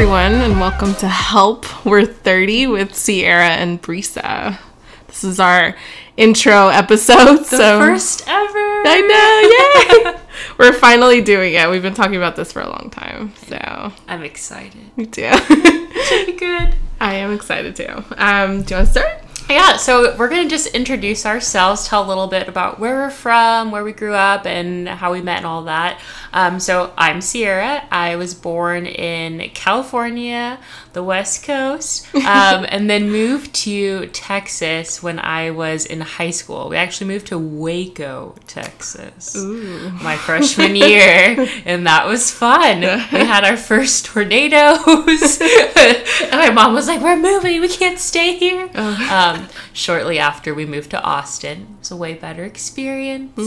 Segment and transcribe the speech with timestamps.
[0.00, 4.58] everyone, and welcome to Help We're 30 with Sierra and Brisa.
[5.06, 5.76] This is our
[6.16, 7.40] intro episode.
[7.40, 8.58] The so first ever.
[8.86, 10.20] I know, yay!
[10.58, 11.68] We're finally doing it.
[11.68, 14.96] We've been talking about this for a long time, so I'm excited.
[14.96, 15.30] me too.
[16.04, 16.74] Should be good.
[16.98, 18.02] I am excited too.
[18.16, 19.19] Um, do you want to start?
[19.50, 23.10] Yeah, so we're going to just introduce ourselves, tell a little bit about where we're
[23.10, 26.00] from, where we grew up, and how we met and all that.
[26.32, 27.82] Um, so I'm Sierra.
[27.90, 30.60] I was born in California,
[30.92, 32.22] the West Coast, um,
[32.68, 36.68] and then moved to Texas when I was in high school.
[36.68, 42.80] We actually moved to Waco, Texas, my freshman year, and that was fun.
[42.80, 45.40] We had our first tornadoes,
[45.76, 47.60] and my mom was like, "We're moving.
[47.60, 49.39] We can't stay here." Um,
[49.72, 53.38] shortly after we moved to Austin, it was a way better experience.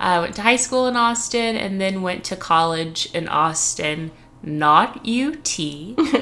[0.00, 4.10] I went to high school in Austin, and then went to college in Austin.
[4.44, 5.56] Not UT,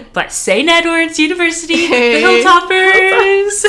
[0.13, 0.69] but St.
[0.69, 2.21] Edward's University, Hey.
[2.21, 3.65] the Hilltoppers.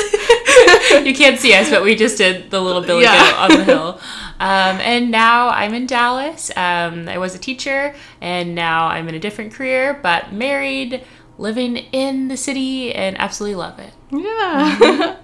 [1.06, 3.30] you can't see us, but we just did the little Billy Yeah.
[3.30, 4.00] Goat on the hill.
[4.40, 6.50] Um, and now I'm in Dallas.
[6.54, 11.02] Um, I was a teacher, and now I'm in a different career, but married,
[11.38, 13.94] living in the city, and absolutely love it.
[14.10, 15.16] Yeah.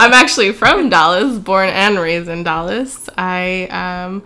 [0.00, 3.10] I'm actually from Dallas, born and raised in Dallas.
[3.18, 4.22] I um,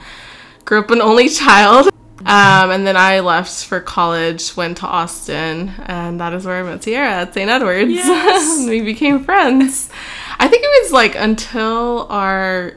[0.64, 1.88] grew up an only child.
[2.20, 6.62] Um, and then I left for college, went to Austin, and that is where I
[6.62, 7.50] met Sierra at St.
[7.50, 7.90] Edward's.
[7.90, 8.64] Yes.
[8.68, 9.90] we became friends.
[10.38, 12.74] I think it was like until our,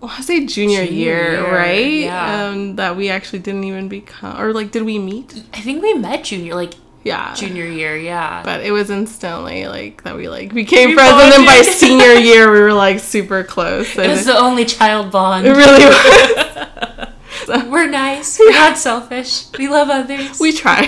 [0.00, 2.00] well, I say junior, Junior year, year, right?
[2.02, 2.48] yeah.
[2.48, 5.44] Um, that we actually didn't even become, or like, did we meet?
[5.54, 7.34] I think we met junior, like Yeah.
[7.34, 8.42] junior year, yeah.
[8.42, 12.12] But it was instantly like that we like became We friends, and then by senior
[12.30, 13.96] year we were like super close.
[13.96, 15.46] it was the only child bond.
[15.46, 17.10] it really was.
[17.68, 18.38] We're nice.
[18.38, 19.44] We're not selfish.
[19.58, 20.40] We love others.
[20.40, 20.86] we try.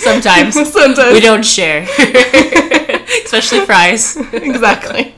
[0.00, 0.54] Sometimes.
[0.72, 1.12] Sometimes.
[1.12, 1.82] We don't share.
[3.24, 4.16] Especially fries.
[4.32, 5.14] exactly.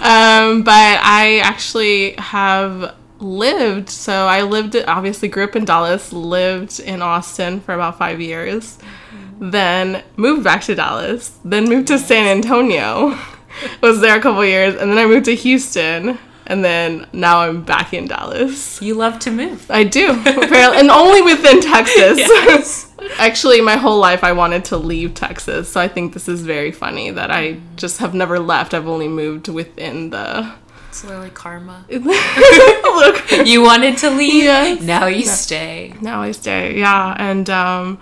[0.00, 3.88] Um, but I actually have lived.
[3.88, 8.78] So I lived, obviously, grew up in Dallas, lived in Austin for about five years,
[8.78, 9.50] mm-hmm.
[9.50, 13.18] then moved back to Dallas, then moved to San Antonio,
[13.80, 17.62] was there a couple years, and then I moved to Houston, and then now I'm
[17.62, 18.80] back in Dallas.
[18.82, 19.70] You love to move.
[19.70, 22.20] I do, apparently, and only within Texas.
[22.44, 22.92] Yes.
[23.18, 26.72] Actually, my whole life I wanted to leave Texas, so I think this is very
[26.72, 28.74] funny that I just have never left.
[28.74, 30.52] I've only moved within the.
[30.94, 31.84] It's literally karma.
[31.90, 34.44] Look, You wanted to leave.
[34.44, 34.80] Yes.
[34.80, 35.92] Now you stay.
[36.00, 37.98] now I stay, yeah, and um,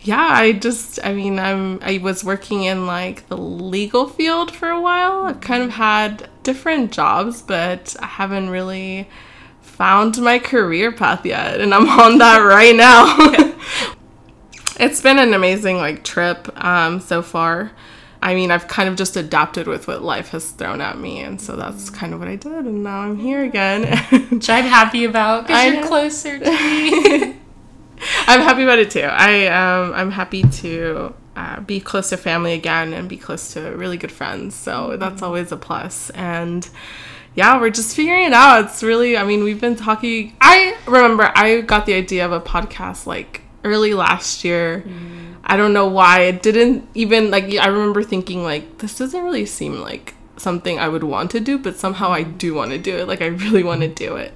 [0.00, 4.70] yeah, I just, I mean, I'm, I was working in like the legal field for
[4.70, 5.24] a while.
[5.26, 9.06] I've kind of had different jobs, but I haven't really
[9.60, 13.16] found my career path yet, and I'm on that right now.
[14.80, 17.72] it's been an amazing like trip um, so far.
[18.22, 21.40] I mean, I've kind of just adapted with what life has thrown at me, and
[21.40, 23.96] so that's kind of what I did, and now I'm here again.
[24.30, 27.36] Which I'm happy about because you're closer to me.
[28.26, 29.00] I'm happy about it too.
[29.00, 33.60] I um, I'm happy to uh, be close to family again and be close to
[33.70, 34.54] really good friends.
[34.54, 36.10] So that's always a plus.
[36.10, 36.68] And
[37.34, 38.64] yeah, we're just figuring it out.
[38.66, 40.36] It's really, I mean, we've been talking.
[40.40, 44.84] I remember I got the idea of a podcast like early last year.
[45.44, 47.44] I don't know why it didn't even like.
[47.56, 51.58] I remember thinking like this doesn't really seem like something I would want to do,
[51.58, 53.08] but somehow I do want to do it.
[53.08, 54.32] Like I really want to do it.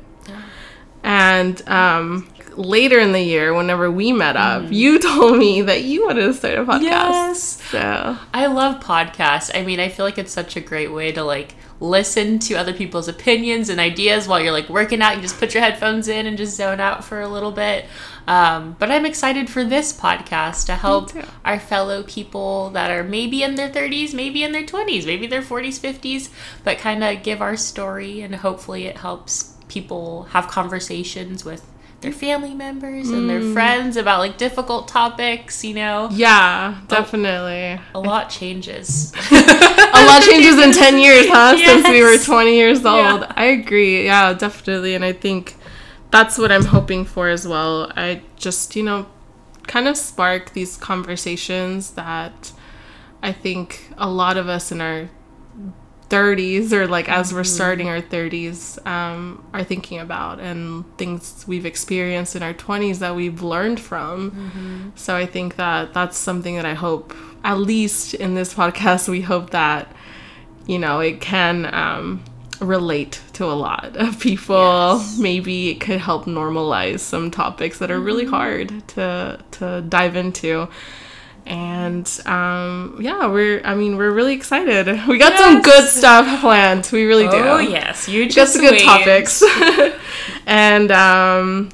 [1.03, 6.07] And um, later in the year, whenever we met up, you told me that you
[6.07, 6.83] wanted to start a podcast.
[6.83, 7.63] Yes.
[7.71, 9.51] So I love podcasts.
[9.55, 12.73] I mean, I feel like it's such a great way to like listen to other
[12.73, 15.17] people's opinions and ideas while you're like working out.
[15.17, 17.87] You just put your headphones in and just zone out for a little bit.
[18.27, 21.11] Um, but I'm excited for this podcast to help
[21.45, 25.43] our fellow people that are maybe in their 30s, maybe in their 20s, maybe their
[25.43, 26.31] 40s, 50s,
[26.63, 31.65] but kind of give our story and hopefully it helps people have conversations with
[32.05, 33.55] their family members and their mm.
[33.55, 36.09] friends about like difficult topics, you know.
[36.13, 37.81] yeah, definitely.
[37.95, 39.11] A lot changes.
[39.31, 41.57] a lot changes in 10 years, huh?
[41.67, 43.23] Since we were 20 years old.
[43.23, 43.33] Yeah.
[43.35, 44.05] I agree.
[44.05, 44.95] Yeah, definitely.
[44.95, 45.57] And I think
[46.11, 47.91] that's what I'm hoping for as well.
[47.97, 49.07] I just, you know,
[49.67, 52.53] kind of spark these conversations that
[53.23, 55.09] I think a lot of us in our
[56.09, 61.67] 30s or like as we're starting our 30s um, are thinking about and things we've
[61.67, 64.93] experienced in our 20s that we've learned from.
[64.97, 69.23] So i think that that's something that i hope at least in this podcast we
[69.23, 69.95] hope that
[70.67, 72.23] you know it can um,
[72.61, 74.57] relate to a lot of people.
[74.99, 75.19] Yes.
[75.19, 80.69] maybe it could help normalize some topics that are really hard to to dive into
[81.47, 84.87] And um, yeah, we're I mean we're really excited.
[85.09, 86.89] We got some good stuff planned.
[86.93, 87.37] We really do.
[87.37, 89.43] Oh yes, you We got just some good topics.
[90.47, 91.71] and um,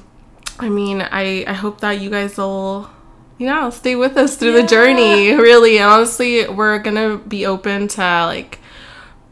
[0.59, 2.89] I mean I I hope that you guys will
[3.37, 5.31] you know stay with us through the journey.
[5.33, 8.59] Really, and honestly, we're gonna be open to like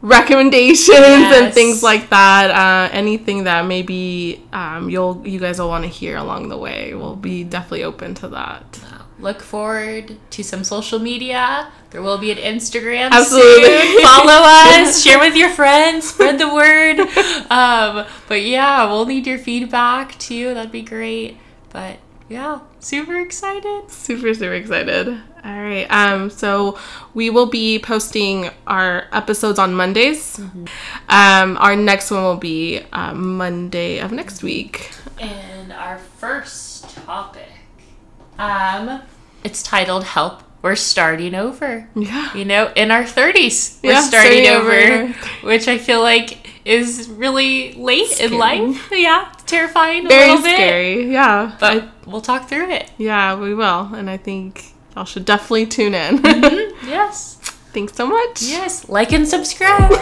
[0.02, 2.50] recommendations and things like that.
[2.50, 6.94] Uh, anything that maybe um, you'll you guys will want to hear along the way,
[6.94, 8.80] we'll be definitely open to that.
[9.20, 11.70] Look forward to some social media.
[11.90, 13.64] There will be an Instagram Absolutely.
[13.64, 14.02] soon.
[14.02, 17.00] Follow us, share with your friends, spread the word.
[17.50, 20.54] Um, but yeah, we'll need your feedback too.
[20.54, 21.36] That'd be great.
[21.70, 23.90] But yeah, super excited.
[23.90, 25.08] Super, super excited.
[25.08, 25.86] All right.
[25.90, 26.78] Um, so
[27.12, 30.38] we will be posting our episodes on Mondays.
[31.08, 34.92] Um, our next one will be uh, Monday of next week.
[35.18, 37.48] And our first topic,
[38.40, 39.02] um,
[39.44, 41.88] it's titled "Help." We're starting over.
[41.94, 42.34] Yeah.
[42.34, 45.12] You know, in our thirties, we're Yeah, starting, over, over.
[45.42, 48.32] which I feel like is really late Scary.
[48.32, 48.88] in life.
[48.92, 50.54] Yeah, terrifying a Very little bit.
[50.56, 51.10] scary.
[51.12, 51.56] Yeah.
[51.58, 52.90] But I- we'll talk through it.
[52.98, 53.94] yeah, we will.
[53.94, 56.20] And I think y'all should definitely tune in.
[56.86, 57.36] Yes.
[57.72, 58.42] Thanks so much.
[58.42, 58.88] Yes.
[58.88, 59.90] Like and subscribe.